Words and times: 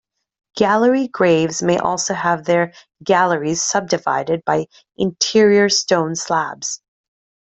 Gallery 0.55 1.09
graves 1.09 1.61
may 1.61 1.77
also 1.77 2.15
have 2.15 2.43
their 2.45 2.73
galleries 3.03 3.61
subdivided 3.61 4.43
by 4.43 4.65
interior 4.97 5.69
stone 5.69 6.15
slabs. 6.15 6.81